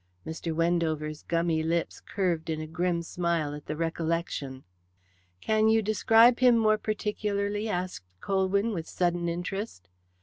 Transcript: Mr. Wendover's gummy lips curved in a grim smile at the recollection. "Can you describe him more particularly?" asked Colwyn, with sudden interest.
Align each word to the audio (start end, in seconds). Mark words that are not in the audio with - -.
Mr. 0.25 0.51
Wendover's 0.51 1.21
gummy 1.21 1.61
lips 1.61 1.99
curved 2.01 2.49
in 2.49 2.59
a 2.59 2.65
grim 2.65 3.03
smile 3.03 3.53
at 3.53 3.67
the 3.67 3.75
recollection. 3.75 4.63
"Can 5.41 5.67
you 5.67 5.83
describe 5.83 6.39
him 6.39 6.57
more 6.57 6.79
particularly?" 6.79 7.69
asked 7.69 8.05
Colwyn, 8.19 8.71
with 8.71 8.89
sudden 8.89 9.29
interest. 9.29 9.89